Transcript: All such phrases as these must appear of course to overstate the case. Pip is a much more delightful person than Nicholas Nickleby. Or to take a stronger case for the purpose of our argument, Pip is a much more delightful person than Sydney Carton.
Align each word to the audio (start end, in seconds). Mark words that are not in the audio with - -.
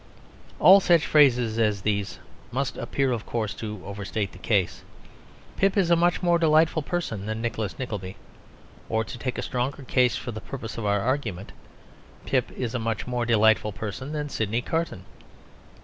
All 0.59 0.79
such 0.79 1.05
phrases 1.05 1.59
as 1.59 1.83
these 1.83 2.17
must 2.51 2.75
appear 2.75 3.11
of 3.11 3.27
course 3.27 3.53
to 3.53 3.83
overstate 3.85 4.31
the 4.31 4.39
case. 4.39 4.83
Pip 5.57 5.77
is 5.77 5.91
a 5.91 5.95
much 5.95 6.23
more 6.23 6.39
delightful 6.39 6.81
person 6.81 7.27
than 7.27 7.39
Nicholas 7.39 7.77
Nickleby. 7.77 8.15
Or 8.89 9.03
to 9.03 9.17
take 9.19 9.37
a 9.37 9.43
stronger 9.43 9.83
case 9.83 10.15
for 10.17 10.31
the 10.31 10.41
purpose 10.41 10.75
of 10.79 10.87
our 10.87 11.01
argument, 11.01 11.51
Pip 12.25 12.49
is 12.53 12.73
a 12.73 12.79
much 12.79 13.05
more 13.05 13.27
delightful 13.27 13.73
person 13.73 14.11
than 14.11 14.29
Sydney 14.29 14.63
Carton. 14.63 15.05